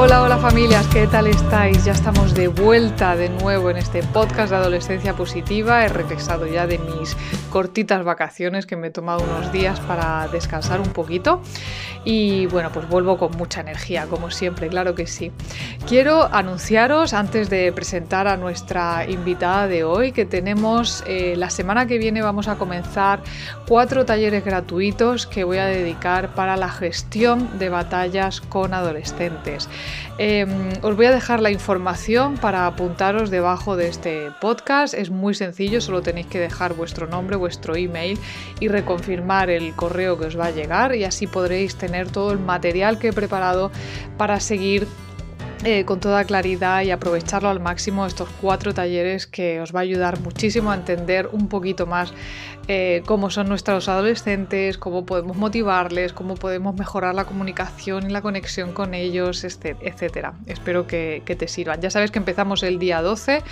[0.00, 1.84] Hola, hola familias, ¿qué tal estáis?
[1.84, 5.84] Ya estamos de vuelta de nuevo en este podcast de Adolescencia Positiva.
[5.84, 7.16] He regresado ya de mis
[7.50, 11.42] cortitas vacaciones que me he tomado unos días para descansar un poquito.
[12.10, 15.30] Y bueno, pues vuelvo con mucha energía, como siempre, claro que sí.
[15.86, 21.86] Quiero anunciaros, antes de presentar a nuestra invitada de hoy, que tenemos eh, la semana
[21.86, 23.20] que viene vamos a comenzar
[23.66, 29.68] cuatro talleres gratuitos que voy a dedicar para la gestión de batallas con adolescentes.
[30.16, 30.48] Em,
[30.82, 34.94] os voy a dejar la información para apuntaros debajo de este podcast.
[34.94, 38.18] Es muy sencillo, solo tenéis que dejar vuestro nombre, vuestro email
[38.60, 42.38] y reconfirmar el correo que os va a llegar y así podréis tener todo el
[42.38, 43.72] material que he preparado
[44.16, 44.86] para seguir
[45.64, 49.82] eh, con toda claridad y aprovecharlo al máximo estos cuatro talleres que os va a
[49.82, 52.12] ayudar muchísimo a entender un poquito más
[52.70, 58.20] eh, cómo son nuestros adolescentes, cómo podemos motivarles, cómo podemos mejorar la comunicación y la
[58.20, 60.34] conexión con ellos, etcétera.
[60.44, 61.80] Espero que, te sirvan.
[61.80, 63.42] Ya sabes que empezamos el día 12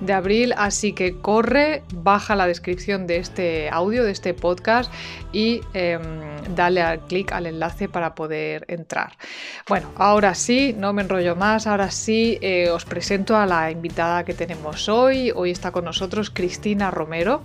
[0.00, 4.92] de abril, así que corre, baja la descripción de este audio, de este podcast
[5.32, 6.00] y em,
[6.54, 9.16] dale al clic al enlace para poder entrar.
[9.68, 14.24] Bueno, ahora sí, no me enrollo más, ahora sí eh, os presento a la invitada
[14.24, 15.32] que tenemos hoy.
[15.34, 17.42] Hoy está con nosotros Cristina Romero.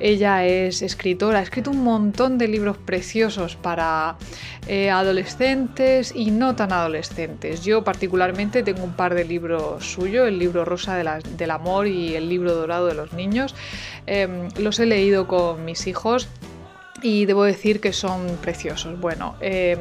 [0.00, 4.16] Ella es es escritora, ha escrito un montón de libros preciosos para
[4.66, 7.64] eh, adolescentes y no tan adolescentes.
[7.64, 12.28] Yo particularmente tengo un par de libros suyos, el libro rosa del amor y el
[12.28, 13.54] libro dorado de los niños.
[14.06, 16.28] Em, los he leído con mis hijos
[17.02, 18.98] y debo decir que son preciosos.
[18.98, 19.78] Bueno, em,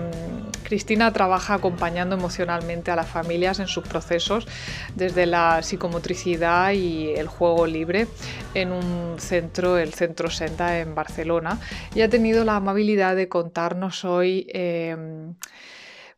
[0.73, 4.47] Cristina trabaja acompañando emocionalmente a las familias en sus procesos
[4.95, 8.07] desde la psicomotricidad y el juego libre
[8.55, 11.59] en un centro, el Centro Senda en Barcelona,
[11.93, 15.35] y ha tenido la amabilidad de contarnos hoy em,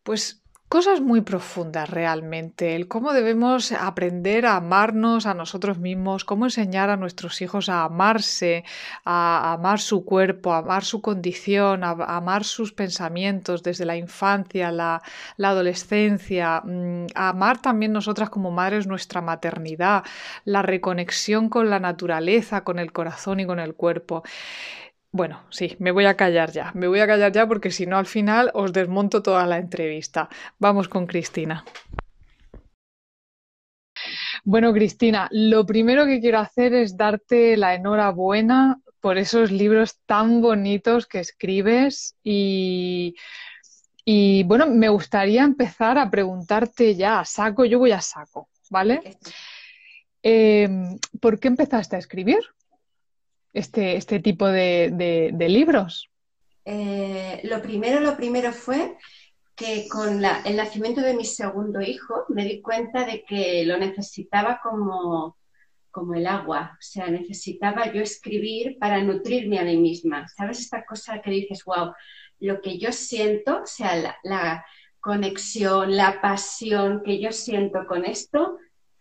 [0.04, 0.45] pues
[0.76, 6.90] cosas muy profundas realmente, el cómo debemos aprender a amarnos a nosotros mismos, cómo enseñar
[6.90, 8.66] a nuestros hijos a amarse,
[9.06, 14.70] a amar su cuerpo, a amar su condición, a amar sus pensamientos desde la infancia,
[14.70, 15.02] la,
[15.38, 20.04] la adolescencia, mm, a amar también nosotras como madres nuestra maternidad,
[20.44, 24.24] la reconexión con la naturaleza, con el corazón y con el cuerpo.
[25.16, 26.72] Bueno, sí, me voy a callar ya.
[26.74, 30.28] Me voy a callar ya porque si no al final os desmonto toda la entrevista.
[30.60, 31.64] Vamos con Cristina.
[34.44, 40.42] Bueno, Cristina, lo primero que quiero hacer es darte la enhorabuena por esos libros tan
[40.42, 43.16] bonitos que escribes y,
[44.04, 49.18] y bueno, me gustaría empezar a preguntarte ya a saco, yo voy a saco, ¿vale?
[50.24, 52.40] Em, ¿Por qué empezaste a escribir?
[53.56, 56.10] Este, este tipo de, libros?
[56.66, 58.98] Eh, lo primero, lo primero fue
[59.56, 64.60] que con el nacimiento de mi segundo hijo me di cuenta de que lo necesitaba
[64.62, 65.38] como,
[65.90, 70.28] como el agua, o sea, necesitaba yo escribir para nutrirme a mí misma.
[70.28, 71.94] ¿Sabes esta cosa que dices, wow,
[72.40, 74.66] lo que yo siento, o sea, la, la
[75.00, 78.58] conexión, la pasión que yo siento con esto,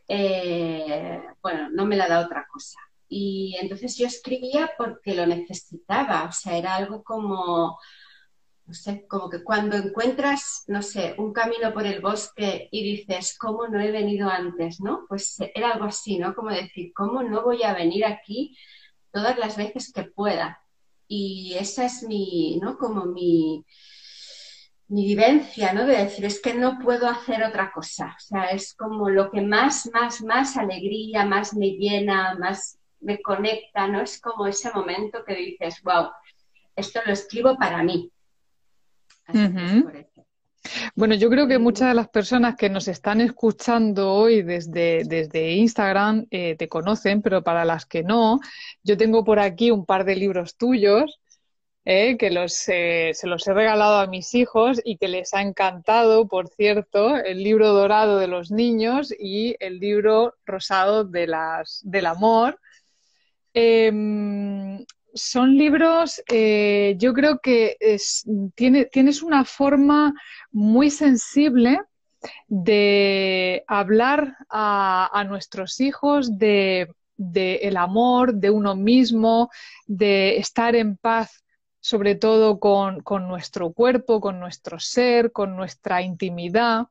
[0.07, 2.79] eh, bueno, no me la da otra cosa.
[3.17, 7.79] Y entonces yo escribía porque lo necesitaba, o sea, era algo como,
[8.67, 13.37] no sé, como que cuando encuentras, no sé, un camino por el bosque y dices,
[13.39, 14.81] ¿cómo no he venido antes?
[14.81, 15.05] ¿No?
[15.09, 16.35] Pues era algo así, ¿no?
[16.35, 18.59] Como decir, ¿cómo no voy a venir aquí
[19.13, 20.59] todas las veces que pueda?
[21.07, 22.77] Y esa es mi, ¿no?
[22.77, 23.65] Como mi,
[24.89, 25.87] mi vivencia, ¿no?
[25.87, 28.17] De decir, es que no puedo hacer otra cosa.
[28.17, 33.21] O sea, es como lo que más, más, más alegría, más me llena, más me
[33.21, 34.01] conecta, ¿no?
[34.01, 36.11] Es como ese momento que dices, wow,
[36.75, 38.11] esto lo escribo para mí.
[40.95, 45.53] Bueno, yo creo que muchas de las personas que nos están escuchando hoy desde, desde
[45.53, 48.41] Instagram eh, te conocen, pero para las que no,
[48.83, 51.21] yo tengo por aquí un par de libros tuyos
[51.87, 55.43] eh, que los, eh, se los he regalado a mis hijos y que les ha
[55.43, 61.83] encantado, por cierto, el libro dorado de los niños y el libro rosado de las,
[61.85, 62.59] del amor.
[63.55, 64.85] Em,
[65.15, 67.77] son libros, eh, yo creo que
[68.55, 70.13] tiene, tienes una forma
[70.51, 71.81] muy sensible
[72.49, 79.51] de hablar a, nuestros hijos de, el amor, de uno mismo,
[79.87, 81.45] de estar en paz
[81.81, 86.87] sobre todo con, nuestro cuerpo, con nuestro ser, con nuestra intimidad.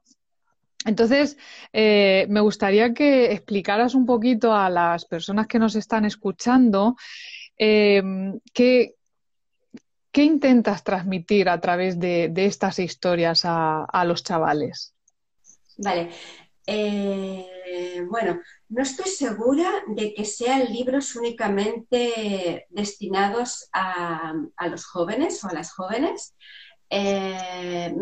[0.86, 1.38] Entonces,
[1.72, 6.96] eh, me gustaría que explicaras un poquito a las personas que nos están escuchando
[7.58, 8.96] em, qué,
[10.16, 14.94] intentas transmitir a través de, estas historias a, los chavales.
[15.78, 16.10] Vale.
[16.66, 18.40] Eh, bueno,
[18.70, 24.34] no estoy segura de que sean libros únicamente destinados a,
[24.70, 26.36] los jóvenes o a las jóvenes.
[26.90, 27.94] Eh,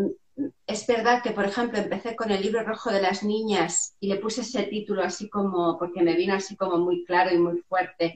[0.65, 4.17] es verdad que, por ejemplo, empecé con el libro rojo de las niñas y le
[4.17, 8.15] puse ese título así como, porque me vino así como muy claro y muy fuerte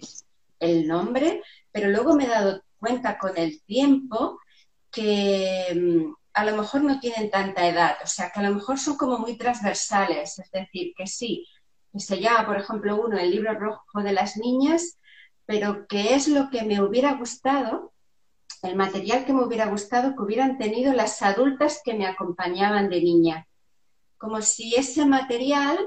[0.59, 1.41] el nombre,
[1.71, 4.39] pero luego me he dado cuenta con el tiempo
[4.91, 8.79] que mm, a lo mejor no tienen tanta edad, o sea, que a lo mejor
[8.79, 11.45] son como muy transversales, es decir, que sí,
[11.91, 14.97] que se llama, por ejemplo, uno, el libro rojo de las niñas,
[15.45, 17.93] pero que es lo que me hubiera gustado
[18.65, 23.01] el material que me hubiera gustado que hubieran tenido las adultas que me acompañaban de
[23.01, 23.47] niña.
[24.17, 25.77] Como si ese material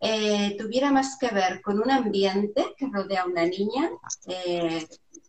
[0.00, 3.90] eh, tuviera más que ver con un ambiente que rodea a una niña,
[4.26, 4.86] eh,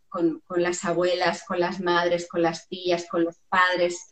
[0.10, 4.10] con, las abuelas, con las madres, con las tías, con los padres,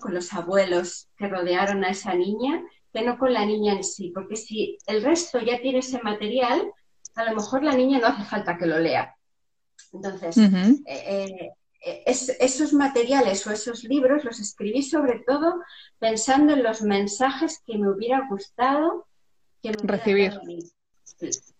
[0.00, 2.62] con los abuelos que rodearon a esa niña,
[2.92, 4.10] que no con la niña en sí.
[4.14, 6.70] Porque si el resto ya tiene ese material,
[7.14, 9.14] a lo mejor la niña no hace falta que lo lea.
[9.92, 10.36] Entonces,
[10.86, 15.62] eh, esos materiales o esos libros los escribí sobre todo
[15.98, 19.06] pensando en los mensajes que me hubiera gustado
[19.62, 20.38] recibir.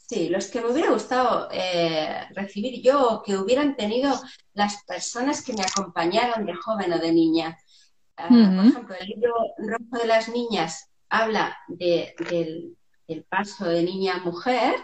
[0.09, 4.19] Sí, los que me hubiera gustado eh, recibir yo o que hubieran tenido
[4.55, 7.59] las personas que me acompañaron de joven o de niña.
[8.17, 12.76] Ah, por ejemplo, el libro Rojo de las Niñas habla del,
[13.06, 14.75] del paso de niña a mujer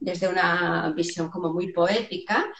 [0.00, 2.50] desde una visión como muy poética,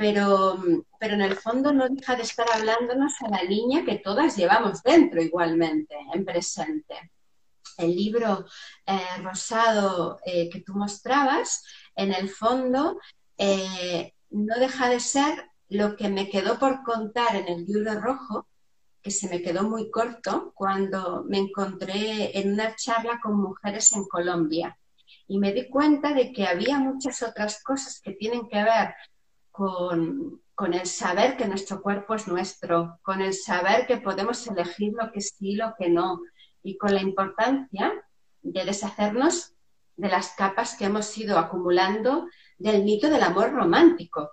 [0.00, 0.58] pero,
[0.98, 4.82] pero en el fondo no deja de estar hablándonos a la niña que todas llevamos
[4.82, 7.12] dentro igualmente, en presente.
[7.76, 8.46] El libro
[8.86, 11.62] eh, rosado eh, que tú mostrabas,
[11.94, 12.98] en el fondo,
[13.36, 18.48] eh, no deja de ser lo que me quedó por contar en el libro rojo,
[19.02, 24.04] que se me quedó muy corto cuando me encontré en una charla con mujeres en
[24.04, 24.78] Colombia.
[25.28, 28.94] Y me di cuenta de que había muchas otras cosas que tienen que ver
[29.60, 35.12] con, el saber que nuestro cuerpo es nuestro, con el saber que podemos elegir lo
[35.12, 36.22] que sí, lo que no,
[36.62, 37.92] y con la importancia
[38.40, 39.52] de deshacernos
[39.96, 42.26] de las capas que hemos ido acumulando
[42.56, 44.30] del mito del amor romántico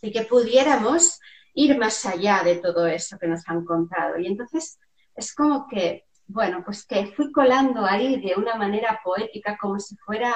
[0.00, 1.18] y que pudiéramos
[1.54, 4.16] ir más allá de todo eso que nos han contado.
[4.18, 4.78] Y entonces
[5.16, 9.96] es como que, bueno, pues que fui colando ahí de una manera poética como si
[9.96, 10.32] fuera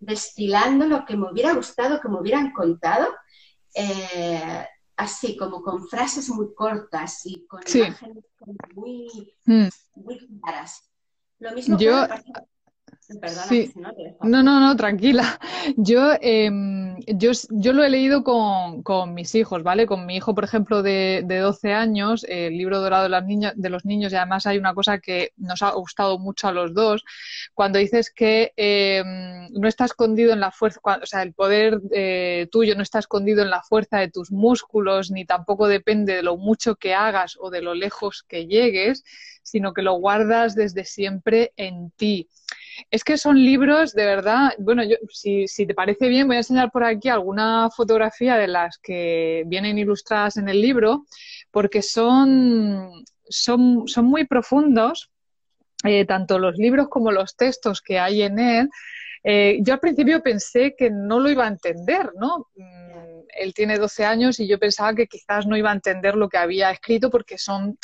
[0.00, 3.06] destilando lo que me hubiera gustado que me hubieran contado,
[3.74, 4.66] eh,
[4.96, 8.24] así como con frases muy cortas y con imágenes
[8.74, 9.68] muy, mm.
[9.96, 10.90] muy claras.
[11.38, 12.06] Lo mismo Yo...
[14.22, 15.38] no, no, no, tranquila.
[15.76, 19.86] Yo, em, yo, yo, lo he leído con, con, mis hijos, ¿vale?
[19.86, 23.52] Con mi hijo, por ejemplo, de, de 12 años, el libro dorado de, las niñas,
[23.56, 26.74] de los niños, y además hay una cosa que nos ha gustado mucho a los
[26.74, 27.04] dos,
[27.54, 32.48] cuando dices que em, no está escondido en la fuerza, o sea, el poder eh,
[32.50, 36.36] tuyo no está escondido en la fuerza de tus músculos, ni tampoco depende de lo
[36.36, 39.04] mucho que hagas o de lo lejos que llegues,
[39.42, 42.28] sino que lo guardas desde siempre en ti.
[42.90, 46.40] Es que son libros, de verdad, bueno, yo, si, si, te parece bien, voy a
[46.40, 51.06] enseñar por aquí alguna fotografía de las que vienen ilustradas en el libro,
[51.50, 55.10] porque son, son, son muy profundos,
[55.84, 58.70] eh, tanto los libros como los textos que hay en él.
[59.24, 62.48] Eh, yo al principio pensé que no lo iba a entender, ¿no?
[62.56, 66.28] Mm, él tiene 12 años y yo pensaba que quizás no iba a entender lo
[66.28, 67.78] que había escrito porque son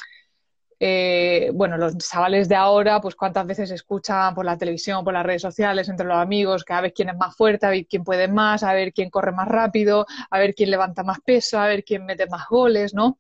[0.81, 5.27] eh, bueno, los chavales de ahora, pues cuántas veces escuchan por la televisión, por las
[5.27, 8.05] redes sociales, entre los amigos, que a ver quién es más fuerte, a ver quién
[8.05, 11.67] puede más, a ver quién corre más rápido, a ver quién levanta más peso, a
[11.67, 13.19] ver quién mete más goles, ¿no?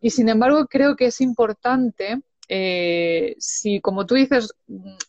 [0.00, 4.54] Y sin embargo, creo que es importante, eh, si como tú dices,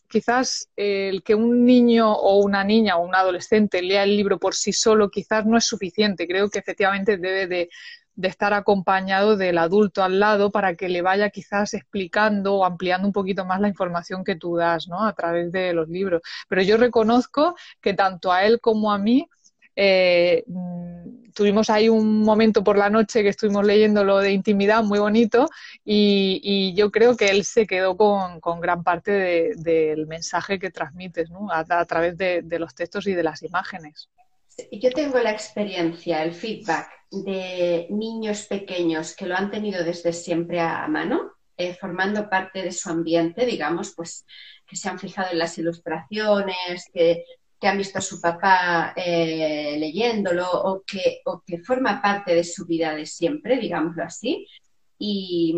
[0.08, 4.54] quizás el que un niño o una niña o un adolescente lea el libro por
[4.54, 6.26] sí solo quizás no es suficiente.
[6.26, 7.68] Creo que efectivamente debe de
[8.20, 13.06] de estar acompañado del adulto al lado para que le vaya quizás explicando o ampliando
[13.06, 15.04] un poquito más la información que tú das, ¿no?
[15.06, 16.22] A través de los libros.
[16.48, 19.26] Pero yo reconozco que tanto a él como a mí
[19.76, 24.82] eh, mm, tuvimos ahí un momento por la noche que estuvimos leyendo lo de intimidad
[24.82, 25.48] muy bonito
[25.84, 31.48] y, yo creo que él se quedó con, gran parte del mensaje que transmites ¿no?
[31.50, 34.10] a, través de, los textos y de las imágenes.
[34.72, 40.60] Yo tengo la experiencia, el feedback de niños pequeños que lo han tenido desde siempre
[40.60, 44.24] a mano, eh, formando parte de su ambiente, digamos, pues
[44.66, 47.24] que se han fijado en las ilustraciones, que,
[47.62, 52.64] han visto a su papá eh, leyéndolo o que, o que forma parte de su
[52.64, 54.46] vida de siempre, digámoslo así,
[55.00, 55.54] y,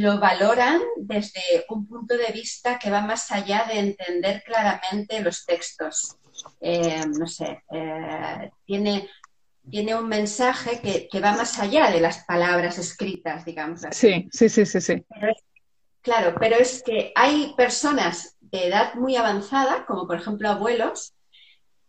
[0.00, 5.46] lo valoran desde un punto de vista que va más allá de entender claramente los
[5.46, 6.16] textos.
[6.60, 7.62] Eh, no sé,
[8.64, 9.08] tiene,
[9.70, 14.28] tiene un mensaje que, va más allá de las palabras escritas, digamos así.
[14.30, 15.04] Sí, sí, sí, sí.
[16.00, 21.14] claro, pero es que hay personas de edad muy avanzada, como por ejemplo abuelos,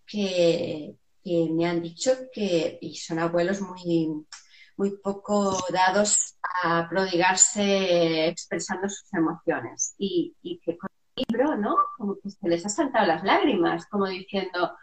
[0.06, 4.26] que, me han dicho que, y son abuelos muy,
[4.78, 9.96] muy poco dados a prodigarse expresando sus emociones.
[9.98, 11.76] Y, que con libro, ¿no?
[11.98, 14.76] Como que se les ha saltado las lágrimas, como diciendo,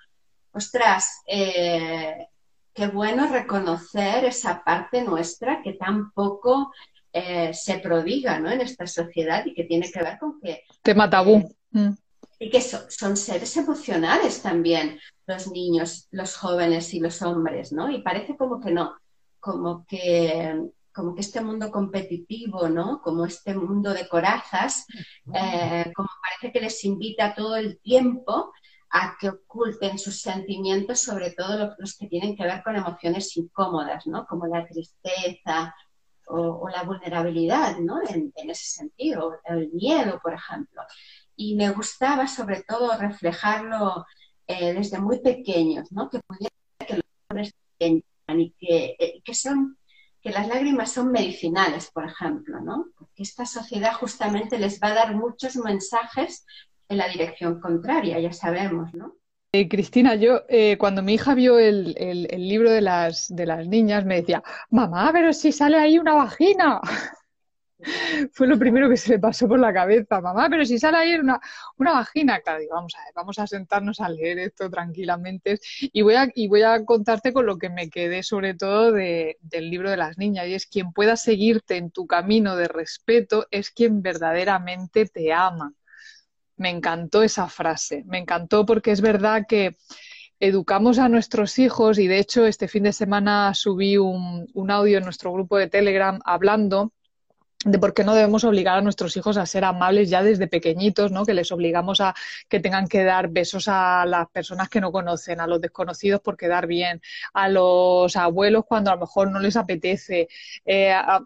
[0.52, 2.26] ostras, eh,
[2.74, 6.72] qué bueno reconocer esa parte nuestra que tampoco
[7.12, 8.50] eh, se prodiga ¿no?
[8.50, 10.62] en esta sociedad y que tiene que ver con que...
[10.82, 11.36] Tema tabú.
[11.36, 11.96] Eh, mm.
[12.38, 17.88] Y que son seres emocionales también los niños, los jóvenes y los hombres, ¿no?
[17.88, 18.96] Y parece como que no,
[19.38, 20.60] como que
[20.92, 23.00] como que este mundo competitivo, ¿no?
[23.02, 24.87] Como este mundo de corazas,
[25.34, 28.52] eh, como parece que les invita todo el tiempo
[28.90, 34.06] a que oculten sus sentimientos, sobre todo los, que tienen que ver con emociones incómodas,
[34.06, 34.26] ¿no?
[34.26, 35.75] Como la tristeza
[36.26, 38.00] o, la vulnerabilidad, ¿no?
[38.06, 40.82] En, ese sentido, el miedo, por ejemplo.
[41.37, 44.04] Y me gustaba sobre todo reflejarlo
[44.46, 46.11] eh, desde muy pequeños, ¿no?
[46.11, 46.52] Que pudieran
[46.87, 47.54] que los hombres
[48.38, 49.76] y que, eh, que son
[50.22, 52.86] que las lágrimas son medicinales, por ejemplo, ¿no?
[52.96, 56.46] Porque esta sociedad justamente les va a dar muchos mensajes
[56.88, 59.16] en la dirección contraria, ya sabemos, ¿no?
[59.54, 61.92] Eh, Cristina, yo eh, cuando mi hija vio el,
[62.38, 66.80] libro de las, de las niñas me decía, mamá, pero si sale ahí una vagina.
[68.32, 71.14] Fue lo primero que se le pasó por la cabeza, mamá, pero si sale ahí
[71.14, 71.40] una,
[71.78, 72.40] una vagina.
[72.40, 76.48] Claro, vamos a ver, vamos a sentarnos a leer esto tranquilamente y voy a, y
[76.48, 79.36] voy a contarte con lo que me quedé sobre todo del
[79.70, 83.70] libro de las niñas y es quien pueda seguirte en tu camino de respeto es
[83.70, 85.74] quien verdaderamente te ama
[86.56, 89.76] me encantó esa frase, me encantó porque es verdad que
[90.40, 95.04] educamos a nuestros hijos y de hecho este fin de semana subí un, audio en
[95.04, 96.92] nuestro grupo de Telegram hablando
[97.64, 101.12] de por qué no debemos obligar a nuestros hijos a ser amables ya desde pequeñitos,
[101.12, 101.25] ¿no?
[101.25, 102.14] Que les obligamos a
[102.49, 106.37] que tengan que dar besos a las personas que no conocen, a los desconocidos por
[106.37, 107.00] quedar bien,
[107.33, 110.28] a los abuelos cuando a lo mejor no les apetece,
[110.64, 111.21] eh, a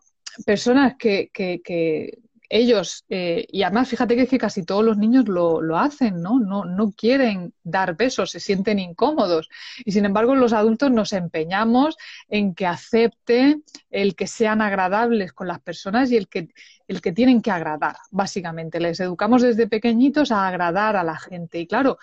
[0.44, 5.28] personas que, que, que, ellos, eh, y además fíjate que, que casi todos los niños
[5.28, 6.38] lo, lo hacen, ¿no?
[6.38, 6.64] ¿no?
[6.64, 9.48] No quieren dar besos, se sienten incómodos.
[9.84, 11.96] Y sin embargo, los adultos nos empeñamos
[12.28, 16.48] en que acepten el que sean agradables con las personas y el que,
[16.88, 18.80] el que tienen que agradar, básicamente.
[18.80, 21.58] Les educamos desde pequeñitos a agradar a la gente.
[21.60, 21.98] Y claro,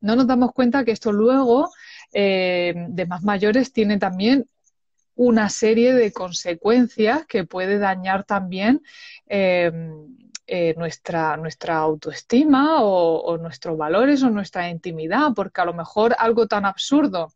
[0.00, 1.70] no nos damos cuenta que esto luego,
[2.12, 4.46] eh, de más mayores, tiene también
[5.16, 8.82] una serie de consecuencias que puede dañar también
[9.26, 9.72] eh,
[10.46, 16.46] eh, nuestra, nuestra autoestima o, nuestros valores o nuestra intimidad, porque a lo mejor algo
[16.46, 17.32] tan absurdo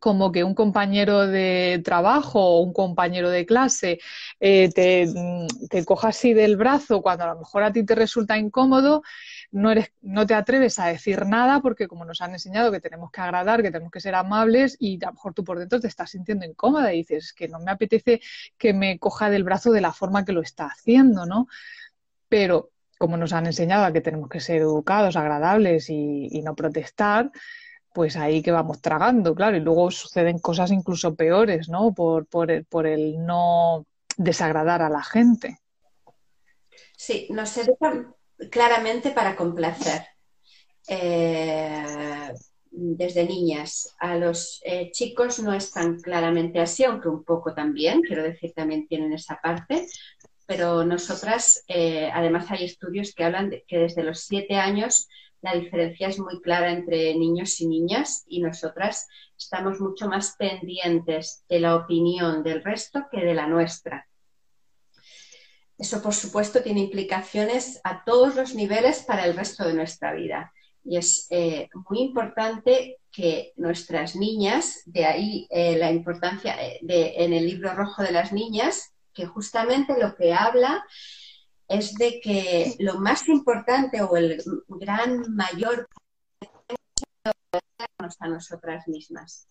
[0.00, 4.00] como que un compañero de trabajo o un compañero de clase
[4.40, 5.08] eh, te,
[5.70, 9.02] te coja así del brazo cuando a lo mejor a ti te resulta incómodo,
[9.54, 13.12] no, eres, no te atreves a decir nada porque como nos han enseñado que tenemos
[13.12, 15.86] que agradar, que tenemos que ser amables y a lo mejor tú por dentro te
[15.86, 18.20] estás sintiendo incómoda y dices que no me apetece
[18.58, 21.46] que me coja del brazo de la forma que lo está haciendo, ¿no?
[22.28, 27.30] Pero como nos han enseñado a que tenemos que ser educados, agradables y, no protestar,
[27.92, 31.94] pues ahí que vamos tragando, claro, y luego suceden cosas incluso peores, ¿no?
[31.94, 35.60] Por, por, el, por el no desagradar a la gente.
[36.96, 38.14] Sí, nos educan
[38.50, 40.02] claramente para complacer.
[40.88, 42.32] Eh,
[42.74, 43.94] desde niñas.
[43.98, 48.52] A los eh, chicos no es tan claramente así, aunque un poco también, quiero decir,
[48.52, 49.86] también tienen esa parte.
[50.46, 55.08] Pero nosotras, eh, además hay estudios que hablan de que desde los siete años
[55.40, 59.06] la diferencia es muy clara entre niños y niñas y nosotras
[59.38, 64.06] estamos mucho más pendientes de la opinión del resto que de la nuestra.
[65.76, 70.52] Eso, por supuesto, tiene implicaciones a todos los niveles para el resto de nuestra vida.
[70.84, 77.14] Y es eh, muy importante que nuestras niñas, de ahí eh, la importancia eh, de,
[77.16, 80.84] en el libro rojo de las niñas, que justamente lo que habla
[81.68, 85.88] es de que lo más importante o el gran mayor
[88.18, 89.48] a nosotras mismas.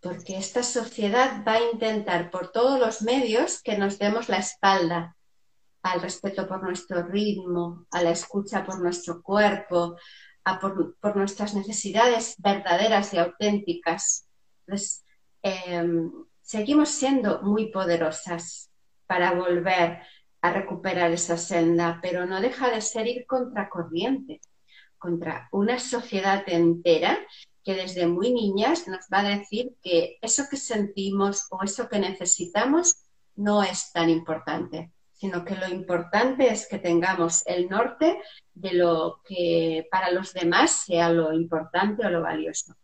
[0.00, 5.16] Porque esta sociedad va a intentar por todos los medios que nos demos la espalda
[5.82, 9.96] al respeto por nuestro ritmo, a la escucha por nuestro cuerpo,
[10.44, 14.26] a por, nuestras necesidades verdaderas y auténticas.
[14.66, 15.04] Entonces,
[15.42, 16.10] em,
[16.42, 18.70] seguimos siendo muy poderosas
[19.06, 20.00] para volver
[20.42, 24.40] a recuperar esa senda, pero no deja de ser ir contracorriente,
[24.98, 27.18] contra una sociedad entera
[27.64, 31.98] que desde muy niñas nos va a decir que eso que sentimos o eso que
[31.98, 32.96] necesitamos
[33.36, 38.20] no es tan importante, sino que lo importante es que tengamos el norte
[38.54, 42.74] de lo que para los demás sea lo importante o lo valioso.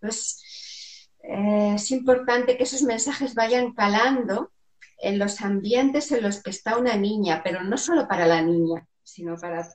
[0.00, 4.52] Entonces, eh, es importante que esos mensajes vayan calando
[4.98, 8.86] en los ambientes en los que está una niña, pero no solo para la niña,
[9.02, 9.68] sino para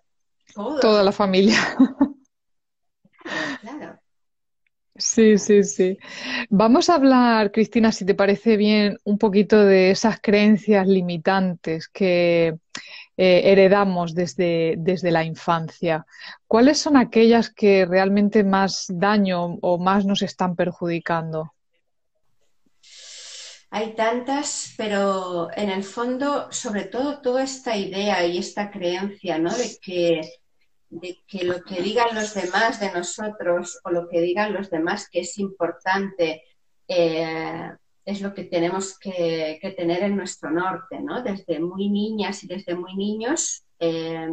[0.53, 1.57] toda la familia.
[3.61, 3.96] claro.
[4.97, 5.97] Sí, sí, sí.
[6.49, 12.57] Vamos a hablar, Cristina, si te parece bien, un poquito de esas creencias limitantes que
[13.15, 16.05] eh, heredamos desde, desde la infancia.
[16.47, 21.53] ¿Cuáles son aquellas que realmente más daño o más nos están perjudicando?
[23.69, 29.53] Hay tantas, pero en el fondo, sobre todo, toda esta idea y esta creencia, ¿no?
[29.53, 30.21] De que
[30.89, 35.10] de que lo que digan los demás de nosotros o lo que digan los demás
[35.10, 36.44] que es importante
[36.88, 37.72] eh,
[38.06, 41.22] es lo que tenemos que, tener en nuestro norte, ¿no?
[41.22, 44.29] Desde muy niñas y desde muy niños, eh,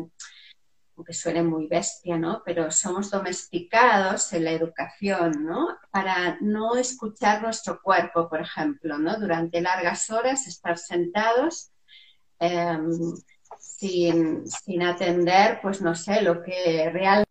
[0.97, 2.41] aunque suene muy bestia, ¿no?
[2.45, 5.77] Pero somos domesticados en la educación, ¿no?
[5.91, 9.19] Para no escuchar nuestro cuerpo, por ejemplo, ¿no?
[9.19, 11.73] Durante largas horas estar sentados.
[12.39, 12.79] Eh,
[13.77, 17.31] sin, sin atender, pues no sé, lo que realmente...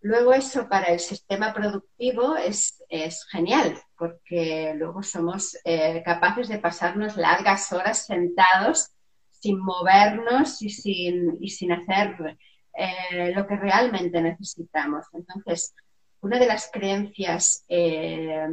[0.00, 6.58] Luego eso para el sistema productivo es, es genial, porque luego somos eh, capaces de
[6.58, 8.90] pasarnos largas horas sentados
[9.30, 12.36] sin movernos y sin, y sin hacer
[12.76, 15.06] eh, lo que realmente necesitamos.
[15.12, 15.72] Entonces,
[16.20, 18.48] una de las creencias eh,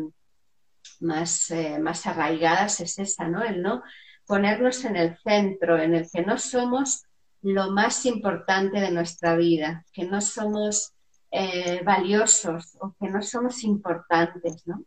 [1.00, 3.44] más, más arraigadas es esa, ¿no?
[3.44, 3.82] El no
[4.30, 7.04] ponernos en el centro, en el que no somos
[7.42, 10.94] lo más importante de nuestra vida, que no somos
[11.32, 14.86] eh, valiosos o que no somos importantes, ¿no?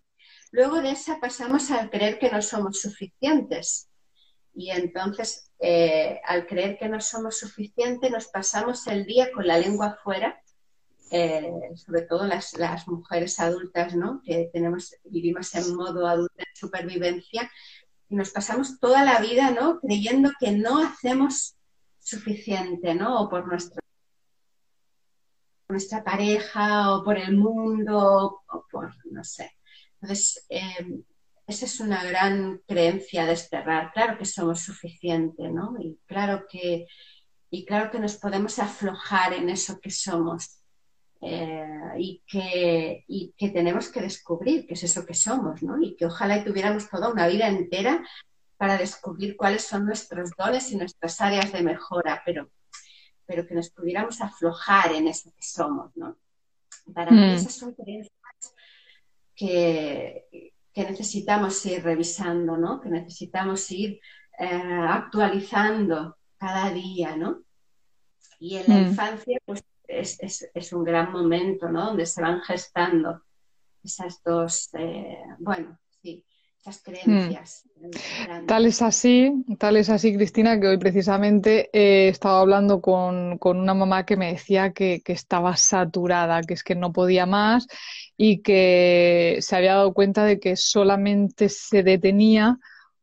[0.52, 3.88] Luego de esa pasamos al creer que no somos suficientes.
[4.54, 9.58] Y entonces, eh, al creer que no somos suficientes, nos pasamos el día con la
[9.58, 10.40] lengua afuera,
[11.10, 14.22] eh, sobre todo las, las, mujeres adultas, ¿no?
[14.24, 17.50] Que tenemos, vivimos en modo adulto de supervivencia,
[18.12, 19.80] y nos pasamos toda la vida, ¿no?
[19.80, 21.56] Creyendo que no hacemos
[21.98, 23.22] suficiente, ¿no?
[23.22, 23.80] O por nuestro,
[25.70, 29.56] nuestra pareja, o por el mundo, o por, no sé.
[29.94, 31.02] Entonces, em,
[31.46, 33.92] esa es una gran creencia desterrar.
[33.94, 35.74] Claro que somos suficientes, ¿no?
[35.80, 36.86] Y claro que,
[37.48, 40.61] y claro que nos podemos aflojar en eso que somos.
[41.24, 45.80] Eh, y, que, y, que, tenemos que descubrir qué es eso que somos, ¿no?
[45.80, 48.04] Y que ojalá tuviéramos toda una vida entera
[48.56, 52.50] para descubrir cuáles son nuestros dones y nuestras áreas de mejora, pero,
[53.24, 56.16] pero que nos pudiéramos aflojar en eso que somos, ¿no?
[56.92, 57.34] Para mí mm.
[57.34, 58.12] esas son creencias
[59.36, 62.80] que, que, necesitamos ir revisando, ¿no?
[62.80, 64.00] Que necesitamos ir
[64.40, 67.42] eh, actualizando cada día, ¿no?
[68.40, 68.86] Y en la mm.
[68.88, 69.62] infancia, pues
[70.00, 71.86] es, un gran momento, ¿no?
[71.86, 73.22] Donde se van gestando
[73.82, 76.24] esas dos, eh, bueno, sí,
[76.60, 77.68] esas creencias.
[77.76, 78.46] Hmm.
[78.46, 83.74] Tal es así, tal es así, Cristina, que hoy precisamente he estado hablando con, una
[83.74, 87.66] mamá que me decía que, que, estaba saturada, que es que no podía más
[88.16, 92.58] y que se había dado cuenta de que solamente se detenía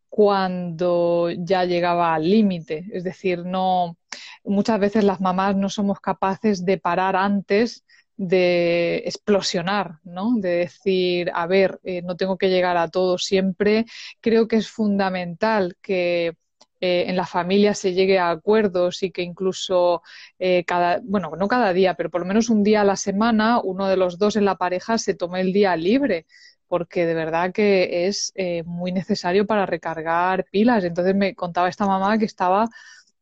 [0.10, 3.99] cuando ya llegaba al límite, es decir, no,
[4.44, 7.84] muchas veces las mamás no somos capaces de parar antes
[8.18, 10.34] de explosionar, ¿no?
[10.36, 13.86] De decir, a ver, eh, no tengo que llegar a todo siempre.
[14.20, 16.36] Creo que es fundamental que
[16.82, 20.02] eh, en la familia se llegue a acuerdos y que incluso
[20.38, 23.62] eh, cada, bueno, no cada día, pero por lo menos un día a la semana,
[23.62, 26.26] uno de los dos en la pareja se tome el día libre
[26.68, 28.32] porque de verdad que es
[28.66, 30.84] muy necesario para recargar pilas.
[30.84, 32.70] Entonces me contaba esta mamá que estaba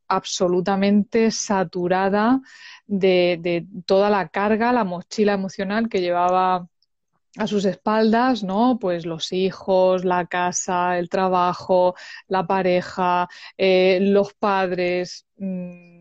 [0.07, 2.41] absolutamente saturada
[2.85, 6.67] de, toda la carga, la mochila emocional que llevaba
[7.37, 8.79] a sus espaldas, ¿no?
[8.79, 11.95] Pues los hijos, la casa, el trabajo,
[12.27, 15.97] la pareja, eh, los padres, mm,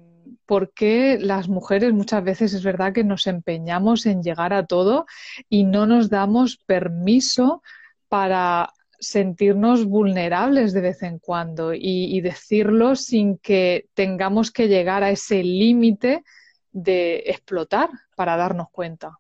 [0.47, 5.07] por qué las mujeres muchas veces es verdad que nos empeñamos en llegar a todo
[5.49, 7.63] y no nos damos permiso
[8.09, 15.11] para sentirnos vulnerables de vez en cuando y, decirlo sin que tengamos que llegar a
[15.11, 16.25] ese límite
[16.73, 19.19] de explotar para darnos cuenta.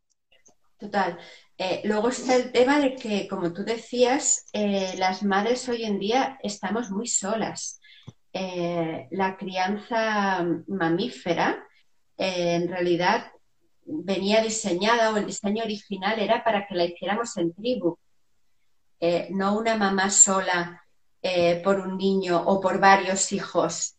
[0.79, 1.19] Total.
[1.59, 5.99] Eh, luego está el tema de que, como tú decías, eh, las madres hoy en
[5.99, 7.81] día estamos muy solas.
[8.33, 11.65] Eh, la crianza mamífera
[12.19, 13.31] en realidad
[13.87, 17.99] venía diseñada o el diseño original era para que la hiciéramos en tribu,
[19.31, 20.83] no una mamá sola
[21.65, 23.97] por un niño o por varios hijos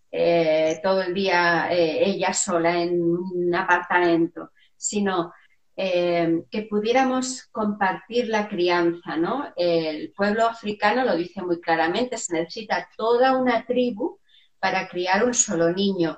[0.81, 5.31] todo el día ella sola en un apartamento, sino
[5.79, 9.53] eh, que pudiéramos compartir la crianza, ¿no?
[9.55, 14.19] El pueblo africano lo dice muy claramente, se necesita toda una tribu
[14.59, 16.17] para criar un solo niño.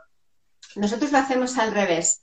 [0.77, 2.21] Nosotros lo hacemos al revés.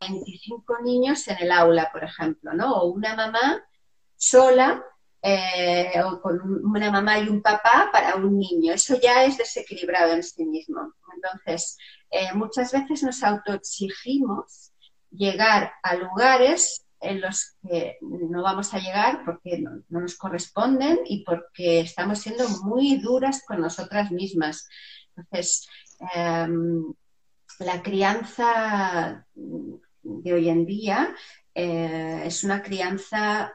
[0.00, 2.76] 25 niños en el aula, por ejemplo, ¿no?
[2.76, 3.62] O una mamá
[4.16, 4.82] sola
[5.22, 8.72] eh, o con una mamá y un papá para un niño.
[8.72, 10.94] Eso ya es desequilibrado en sí mismo.
[11.14, 11.76] Entonces,
[12.10, 14.72] eh, muchas veces nos autoexigimos
[15.10, 21.24] llegar a lugares en los que no vamos a llegar porque no, nos corresponden y
[21.24, 24.68] porque estamos siendo muy duras con nosotras mismas.
[25.16, 25.68] Entonces,
[26.14, 26.84] em,
[27.58, 31.14] la crianza de hoy en día
[31.54, 33.52] eh, es una crianza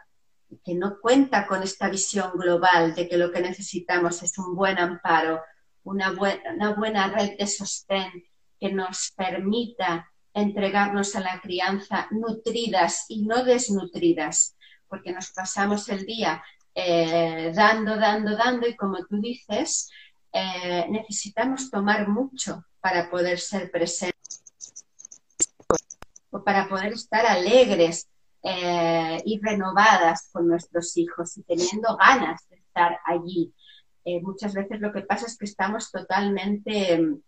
[0.63, 4.77] que no cuenta con esta visión global de que lo que necesitamos es un buen
[4.77, 5.41] amparo,
[5.83, 8.23] una, una buena red de sostén
[8.59, 14.55] que nos permita entregarnos a la crianza nutridas y no desnutridas,
[14.87, 19.89] porque nos pasamos el día eh, dando, dando, dando y como tú dices,
[20.31, 24.43] eh, necesitamos tomar mucho para poder ser presentes
[26.29, 28.07] o para poder estar alegres
[28.43, 33.53] eh, y renovadas con nuestros hijos y teniendo ganas de estar allí.
[34.23, 37.21] muchas veces lo que pasa es que estamos totalmente mm,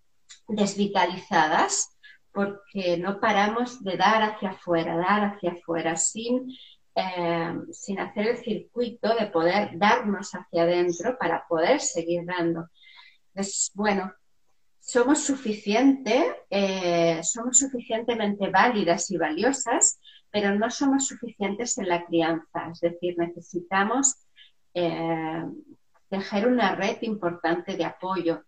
[0.48, 1.94] desvitalizadas
[2.34, 6.52] porque no paramos de dar hacia afuera, dar hacia afuera, sin,
[6.96, 12.70] eh, sin hacer el circuito de poder darnos hacia adentro para poder seguir dando.
[13.36, 14.12] Es bueno,
[14.80, 20.00] somos suficiente, eh, somos suficientemente válidas y valiosas,
[20.34, 22.72] pero no somos suficientes en la crianza.
[22.72, 24.16] Es decir, necesitamos
[24.74, 25.44] eh,
[26.10, 28.44] tejer una red importante de apoyo,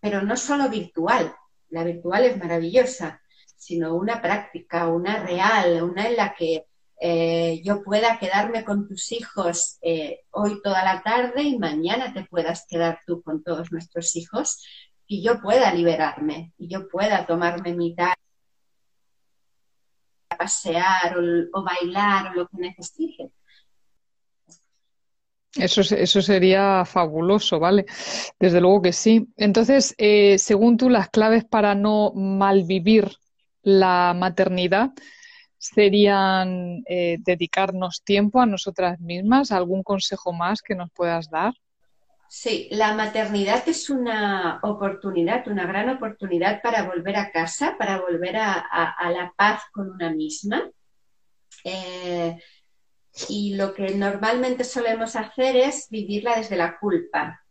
[0.00, 1.32] pero no solo virtual,
[1.68, 3.22] la virtual es maravillosa,
[3.56, 6.66] sino una práctica, una real, una en la que
[7.00, 12.24] eh, yo pueda quedarme con tus hijos eh, hoy toda la tarde y mañana te
[12.24, 14.66] puedas quedar tú con todos nuestros hijos
[15.06, 18.19] y yo pueda liberarme y yo pueda tomarme mi tarde
[20.40, 21.18] pasear
[21.52, 23.30] o, bailar o lo que necesite.
[25.54, 27.84] Eso, eso sería fabuloso, ¿vale?
[28.38, 29.28] Desde luego que sí.
[29.36, 33.10] Entonces, eh, según tú, las claves para no malvivir
[33.62, 34.92] la maternidad
[35.58, 39.52] serían eh, dedicarnos tiempo a nosotras mismas.
[39.52, 41.52] ¿Algún consejo más que nos puedas dar?
[42.32, 48.36] Sí, la maternidad es una oportunidad, una gran oportunidad para volver a casa, para volver
[48.36, 50.70] a, la paz con una misma.
[51.64, 52.38] Eh,
[53.28, 57.44] y lo que normalmente solemos hacer es vivirla desde la culpa,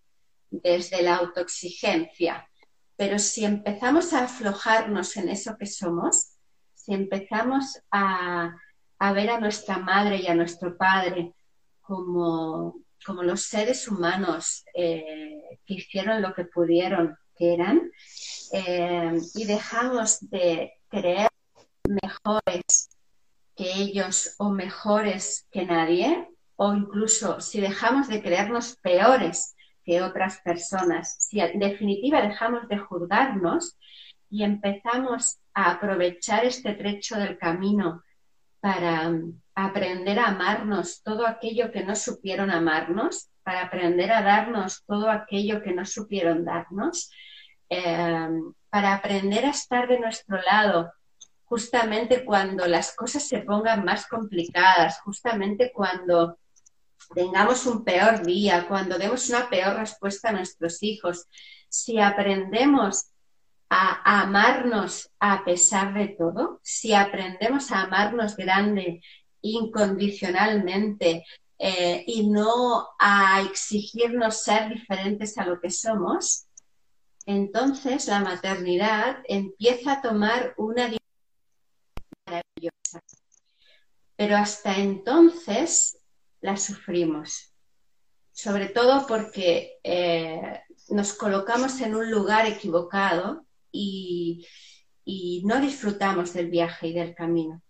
[0.49, 2.49] desde la autoexigencia.
[2.95, 6.37] Pero si empezamos a aflojarnos en eso que somos,
[6.73, 8.55] si empezamos a,
[9.13, 11.33] ver a nuestra madre y a nuestro padre
[11.81, 17.91] como, los seres humanos eh, que hicieron lo que pudieron, que eran,
[18.53, 21.29] eh, y dejamos de creer
[21.83, 22.89] mejores
[23.55, 30.39] que ellos o mejores que nadie, o incluso si dejamos de creernos peores que otras
[30.41, 33.77] personas, si en definitiva dejamos de juzgarnos
[34.29, 38.03] y empezamos a aprovechar este trecho del camino
[38.59, 39.11] para
[39.65, 45.61] aprender a amarnos todo aquello que no supieron amarnos, para aprender a darnos todo aquello
[45.61, 47.09] que no supieron darnos,
[47.69, 48.29] eh,
[48.69, 50.91] para aprender a estar de nuestro lado
[51.49, 56.37] justamente cuando las cosas se pongan más complicadas, justamente cuando
[57.15, 61.27] tengamos un peor día, cuando demos una peor respuesta a nuestros hijos,
[61.67, 63.09] si aprendemos
[63.67, 69.01] a, amarnos a pesar de todo, si aprendemos a amarnos grande,
[69.41, 71.25] incondicionalmente,
[71.61, 76.47] eh, y no a exigirnos ser diferentes a lo que somos,
[77.25, 80.99] entonces la maternidad empieza a tomar una dimensión
[82.25, 83.03] maravillosa.
[84.15, 85.99] Pero hasta entonces
[86.41, 87.53] la sufrimos,
[88.31, 94.45] sobre todo porque eh, nos colocamos en un lugar equivocado y,
[95.43, 97.61] no disfrutamos del viaje y del camino.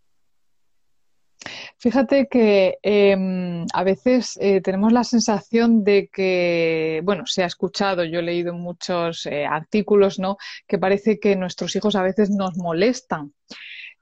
[1.77, 8.03] Fíjate que em, a veces eh, tenemos la sensación de que, bueno, se ha escuchado,
[8.03, 10.37] yo he leído muchos eh, artículos, ¿no?
[10.67, 13.33] Que parece que nuestros hijos a veces nos molestan.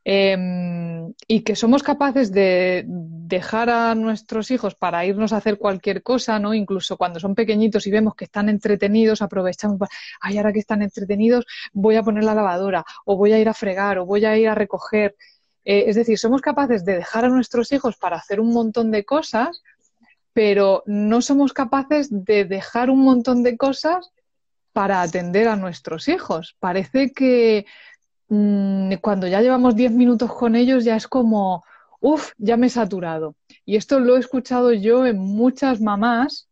[0.10, 6.02] Em, y que somos capaces de dejar a nuestros hijos para irnos a hacer cualquier
[6.02, 6.54] cosa, ¿no?
[6.54, 9.80] Incluso cuando son pequeñitos y vemos que están entretenidos, aprovechamos,
[10.22, 13.54] ay, ahora que están entretenidos, voy a poner la lavadora, o voy a ir a
[13.54, 15.16] fregar, o voy a ir a recoger.
[15.70, 19.04] Eh, es decir, somos capaces de dejar a nuestros hijos para hacer un montón de
[19.04, 19.62] cosas,
[20.34, 24.12] pero no somos capaces de dejar un montón de cosas
[24.72, 26.56] para atender a nuestros hijos.
[26.60, 27.66] Parece que
[28.30, 31.64] Mm, cuando ya llevamos 10 minutos con ellos ya es como,
[32.02, 33.36] uff, ya me he saturado.
[33.66, 36.47] Y esto lo he escuchado yo en muchas mamás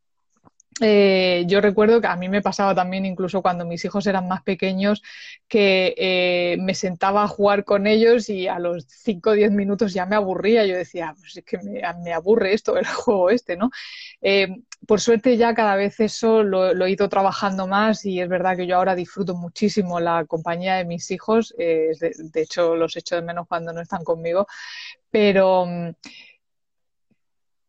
[0.81, 4.43] eh, yo recuerdo que a mí me pasaba también, incluso cuando mis hijos eran más
[4.43, 5.01] pequeños,
[5.47, 9.93] que eh, me sentaba a jugar con ellos y a los 5 o 10 minutos
[9.93, 10.65] ya me aburría.
[10.65, 13.71] Yo decía, pues es que me, aburre esto, el juego este, ¿no?
[14.21, 14.49] Eh,
[14.85, 18.67] por suerte ya cada vez eso lo, he ido trabajando más y es verdad que
[18.67, 21.53] yo ahora disfruto muchísimo la compañía de mis hijos.
[21.57, 21.95] De,
[22.35, 24.45] hecho, los echo de menos cuando no están conmigo.
[25.09, 25.91] Pero, mm,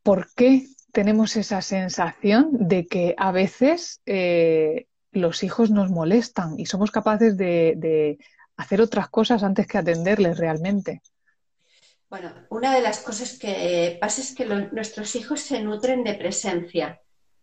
[0.03, 6.64] ¿por qué tenemos esa sensación de que a veces eh, los hijos nos molestan y
[6.64, 8.16] somos capaces de,
[8.56, 11.02] hacer otras cosas antes que atenderles realmente.
[12.09, 16.98] Bueno, una de las cosas que pasa es que nuestros hijos se nutren de presencia.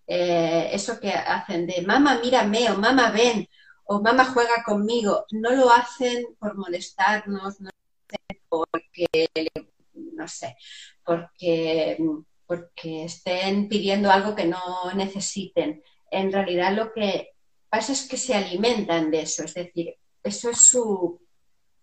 [0.08, 3.48] Eh, eso que hacen de mamá, mírame, o mamá, ven,
[3.84, 9.08] o mamá, juega conmigo, no lo hacen por molestarnos, no lo hacen porque,
[9.94, 10.58] no sé,
[11.06, 12.00] porque
[12.46, 15.84] porque estén pidiendo algo que no necesiten.
[16.12, 17.32] En realidad lo que
[17.70, 21.20] pasa es que se alimentan de eso, es decir, eso es su,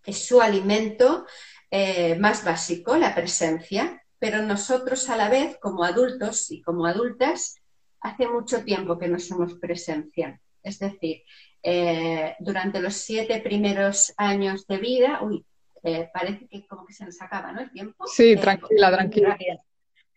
[0.05, 1.25] es su alimento
[1.69, 7.55] eh, más básico, la presencia, pero nosotros a la vez, como adultos y como adultas,
[8.01, 10.39] hace mucho tiempo que no somos presencia.
[10.63, 11.23] Es decir,
[11.63, 15.45] eh, durante los siete primeros años de vida, uy,
[15.83, 17.61] eh, parece que como que se nos acaba, ¿no?
[17.61, 18.05] El tiempo.
[18.07, 19.37] Sí, tranquila, tranquila.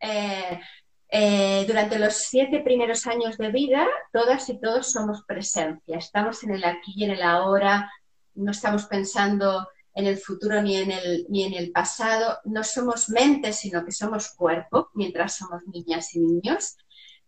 [0.07, 0.61] Eh,
[1.09, 5.97] eh, durante los siete primeros años de vida, todas y todos somos presencia.
[5.97, 7.91] Estamos en el aquí y en el ahora,
[8.35, 12.39] no estamos pensando en el futuro ni en el, ni en el pasado.
[12.45, 16.77] No somos mente, sino que somos cuerpo, mientras somos niñas y niños.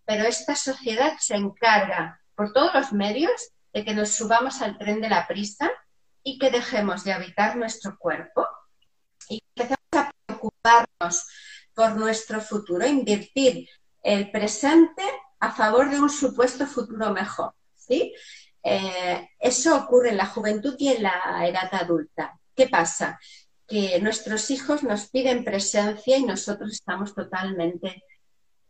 [0.04, 5.00] Pero esta sociedad se encarga por todos los medios de que nos subamos al tren
[5.00, 5.70] de la prisa
[6.22, 8.46] y que dejemos de habitar nuestro cuerpo
[9.28, 11.26] y que empecemos a preocuparnos
[11.76, 13.68] por nuestro futuro, invertir
[14.02, 15.02] el presente
[15.38, 17.52] a favor de un supuesto futuro mejor.
[17.76, 18.14] ¿sí?
[18.62, 22.40] Eh, eso ocurre en la juventud y en la edad adulta.
[22.54, 23.20] ¿Qué pasa?
[23.68, 28.02] Que nuestros hijos nos piden presencia y nosotros estamos totalmente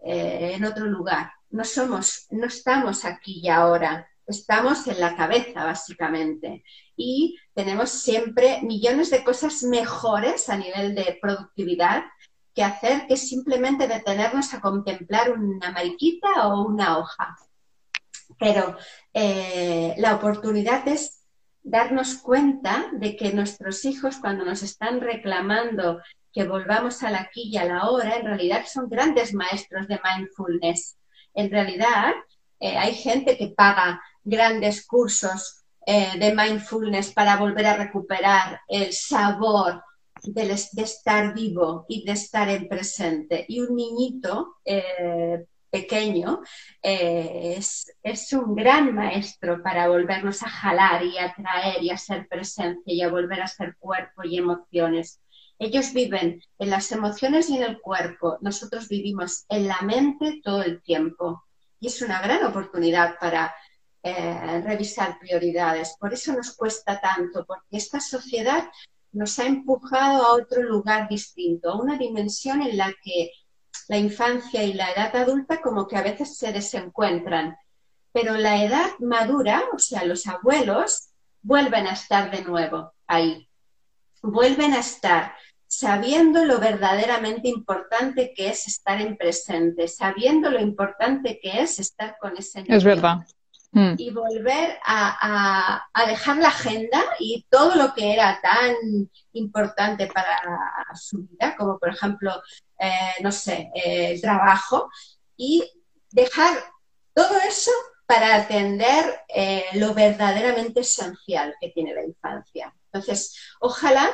[0.03, 1.31] eh, en otro lugar.
[1.51, 6.65] No somos, no estamos aquí y ahora, estamos en la cabeza básicamente
[6.97, 12.03] y tenemos siempre millones de cosas mejores a nivel de productividad
[12.57, 17.37] que hacer que simplemente detenernos a contemplar una mariquita o una hoja.
[18.39, 18.77] Pero
[19.13, 21.23] eh, la oportunidad es
[21.63, 26.01] darnos cuenta de que nuestros hijos cuando nos están reclamando
[26.33, 30.01] que volvamos a la aquí y a la hora, en realidad son grandes maestros de
[30.03, 30.97] mindfulness.
[31.35, 32.15] En realidad
[32.59, 38.93] eh, hay gente que paga grandes cursos eh, de mindfulness para volver a recuperar el
[38.95, 39.83] sabor
[40.33, 43.45] de, estar vivo y de estar en presente.
[43.49, 46.41] Y un niñito eh, pequeño
[46.83, 51.99] eh, es, es, un gran maestro para volvernos a jalar y a traer y a
[51.99, 55.21] ser presencia y a volver a ser cuerpo y emociones.
[55.59, 58.39] Ellos viven en las emociones y en el cuerpo.
[58.41, 61.45] Nosotros vivimos en la mente todo el tiempo.
[61.81, 63.55] Y es una gran oportunidad para
[64.03, 65.97] eh, revisar prioridades.
[65.99, 68.71] Por eso nos cuesta tanto, porque esta sociedad
[69.17, 73.31] nos ha empujado a otro lugar distinto, a una dimensión en la que
[73.89, 77.57] la infancia y la edad adulta como que a veces se desencuentran,
[78.13, 81.09] pero la edad madura, o sea, los abuelos,
[81.41, 83.49] vuelven a estar de nuevo ahí,
[84.23, 85.33] vuelven a estar
[85.67, 92.19] sabiendo lo verdaderamente importante que es estar en presente, sabiendo lo importante que es estar
[92.21, 92.77] con ese niño.
[92.77, 93.27] Es verdad.
[93.73, 93.95] Mm.
[93.99, 98.75] y volver a, dejar la agenda y todo lo que era tan
[99.33, 100.41] importante para
[100.95, 102.43] su vida, como por ejemplo,
[102.79, 104.91] eh, no sé, el trabajo,
[105.37, 105.65] y
[106.11, 106.57] dejar
[107.15, 107.73] todo eso
[108.07, 112.73] para atender eh, lo verdaderamente esencial que tiene la infancia.
[112.93, 114.09] Entonces, ojalá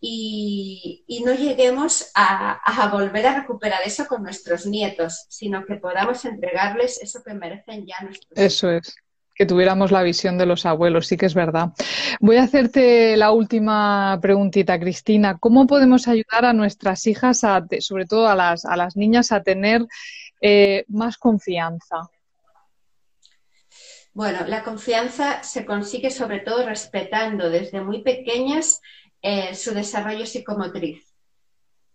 [0.00, 7.02] y, no lleguemos a, volver a recuperar eso con nuestros nietos, sino que podamos entregarles
[7.02, 8.94] eso que merecen ya nuestros Eso es
[9.34, 11.68] que tuviéramos la visión de los abuelos, sí que es verdad.
[12.18, 15.38] Voy a hacerte la última preguntita, Cristina.
[15.38, 17.42] ¿Cómo podemos ayudar a nuestras hijas,
[17.78, 19.86] sobre todo a las, a las niñas, a tener
[20.40, 22.10] eh, más confianza?
[24.12, 28.80] Bueno, la confianza se consigue sobre todo respetando desde muy pequeñas
[29.22, 31.14] eh, su desarrollo psicomotriz.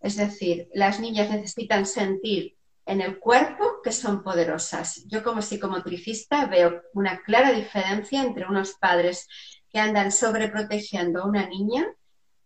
[0.00, 2.56] Es decir, las niñas necesitan sentir
[2.86, 5.04] en el cuerpo que son poderosas.
[5.06, 9.26] Yo como psicomotricista veo una clara diferencia entre unos padres
[9.70, 11.86] que andan sobreprotegiendo a una niña,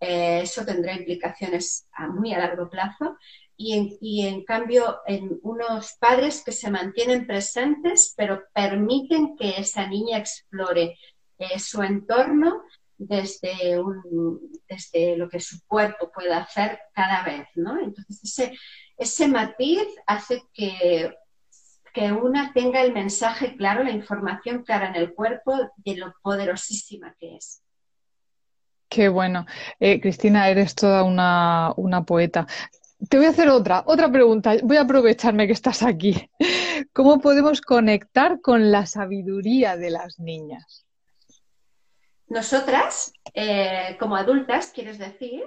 [0.01, 3.17] eh, eso tendrá implicaciones a muy a largo plazo,
[3.61, 10.19] y en, cambio en unos padres que se mantienen presentes pero permiten que esa niña
[10.19, 10.97] explore
[11.39, 12.63] eh, su entorno
[12.99, 17.79] desde, un, desde lo que su cuerpo puede hacer cada vez, ¿no?
[17.81, 18.59] Entonces, ese,
[18.97, 21.15] ese matiz hace que,
[21.95, 27.15] que una tenga el mensaje claro, la información clara en el cuerpo de lo poderosísima
[27.19, 27.63] que es.
[28.89, 29.47] Qué bueno.
[29.79, 32.47] Eh, Cristina, eres toda una, una, poeta.
[33.09, 34.55] Te voy a hacer otra, otra pregunta.
[34.63, 36.31] Voy a aprovecharme que estás aquí.
[36.93, 40.88] ¿Cómo podemos conectar con la sabiduría de las niñas?
[42.29, 45.45] Nosotras, eh, como adultas, quieres decir,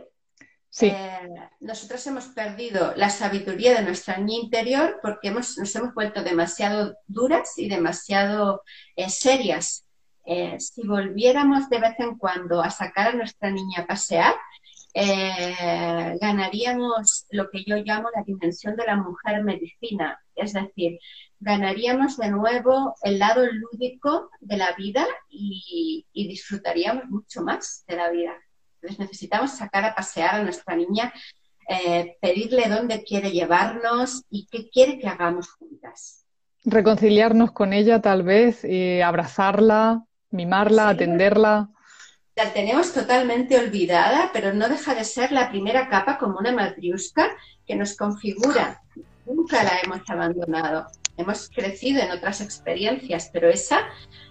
[0.69, 0.87] sí.
[0.87, 6.23] Eh, nosotras hemos perdido la sabiduría de nuestra niña interior porque hemos, nos hemos vuelto
[6.23, 8.63] demasiado duras y demasiado
[8.95, 9.85] eh, serias.
[10.59, 14.35] si volviéramos de vez en cuando a sacar a nuestra niña a pasear,
[14.93, 20.99] ganaríamos lo que yo llamo la dimensión de la mujer medicina, es decir,
[21.41, 28.09] ganaríamos de nuevo el lado lúdico de la vida y, disfrutaríamos mucho más de la
[28.09, 28.33] vida.
[28.75, 31.11] Entonces necesitamos sacar a pasear a nuestra niña,
[31.67, 36.25] eh, pedirle dónde quiere llevarnos y qué quiere que hagamos juntas.
[36.63, 41.69] Reconciliarnos con ella tal vez, y abrazarla, mimarla, atenderla.
[42.35, 47.29] La tenemos totalmente olvidada, pero no deja de ser la primera capa como una matriusca
[47.65, 48.81] que nos configura.
[49.25, 53.79] Nunca la hemos abandonado hemos crecido en otras experiencias, pero esa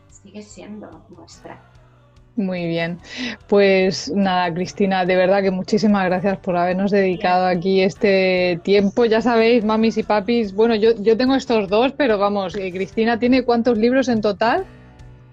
[0.09, 1.61] sigue siendo nuestra.
[2.37, 2.99] Muy bien.
[3.49, 9.05] Pues nada, Cristina, de verdad que muchísimas gracias por habernos dedicado aquí este tiempo.
[9.05, 13.19] Ya sabéis, mamis y papis, bueno, yo, yo tengo estos dos, pero vamos, eh, Cristina
[13.19, 14.65] tiene cuántos libros en total?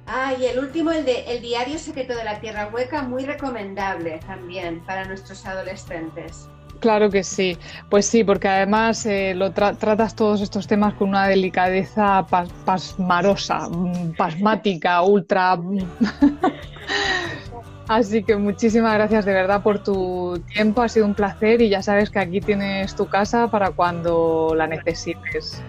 [0.08, 4.20] Ah, y el último, el de El diario secreto de la Tierra Hueca, muy recomendable
[4.26, 6.50] también para nuestros adolescentes.
[6.80, 7.58] Claro que sí,
[7.89, 12.26] pues sí, porque además eh, lo tratas todos estos temas con una delicadeza
[12.65, 15.58] pasmarosa, mm, pasmática, ultra.
[15.58, 15.80] Mm.
[17.88, 21.82] Así que muchísimas gracias de verdad por tu tiempo, ha sido un placer y ya
[21.82, 25.62] sabes que aquí tienes tu casa para cuando la necesites.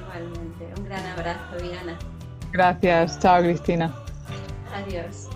[0.00, 1.98] Igualmente, un gran abrazo, Diana.
[2.56, 3.92] Gracias, chao Cristina.
[4.72, 5.28] Adiós.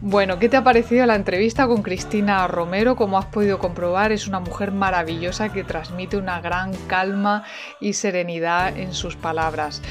[0.00, 2.94] Bueno, ¿qué te ha parecido la entrevista con Cristina Romero?
[2.94, 7.42] Como has podido comprobar, es una mujer maravillosa que transmite una gran calma
[7.80, 9.82] y serenidad en sus palabras.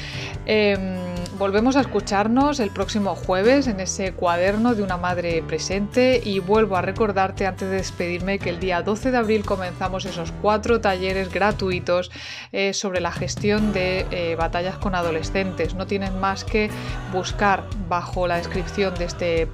[0.45, 0.97] Em,
[1.37, 6.77] volvemos a escucharnos el próximo jueves en ese cuaderno de una madre presente y vuelvo
[6.77, 11.33] a recordarte antes de despedirme que el día 12 de abril comenzamos esos cuatro talleres
[11.33, 12.11] gratuitos
[12.53, 15.75] eh, sobre la gestión de eh, batallas con adolescentes.
[15.75, 16.69] No tienen más que
[17.11, 19.47] buscar bajo la descripción de este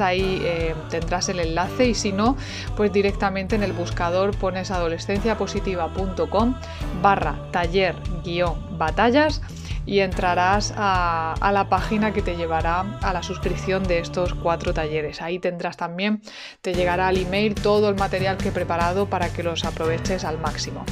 [0.00, 2.36] ahí eh, tendrás el enlace y si no,
[2.76, 6.54] pues directamente en el buscador pones adolescenciapositiva.com
[7.02, 9.42] barra taller guion batallas
[9.86, 14.74] y entrarás a, a, la página que te llevará a la suscripción de estos cuatro
[14.74, 15.22] talleres.
[15.22, 16.22] Ahí tendrás también,
[16.60, 20.38] te llegará al email todo el material que he preparado para que los aproveches al
[20.38, 20.84] máximo.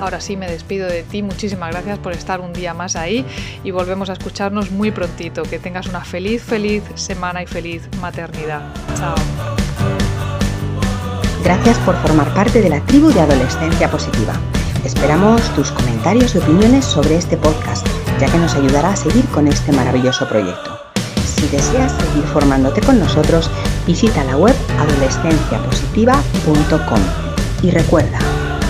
[0.00, 3.24] Ahora sí me despido de ti, muchísimas gracias por estar un día más ahí
[3.62, 5.42] y volvemos a escucharnos muy prontito.
[5.42, 8.62] Que tengas una feliz, feliz semana y feliz maternidad.
[8.98, 9.14] Chao.
[11.44, 14.34] Gracias por formar parte de la tribu de Adolescencia Positiva.
[14.84, 17.86] Esperamos tus comentarios y opiniones sobre este podcast,
[18.20, 20.78] ya que nos ayudará a seguir con este maravilloso proyecto.
[21.24, 23.50] Si deseas seguir formándote con nosotros,
[23.86, 27.00] visita la web adolescenciapositiva.com
[27.62, 28.18] y recuerda,